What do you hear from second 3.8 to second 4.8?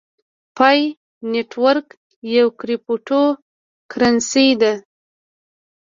کرنسۍ ده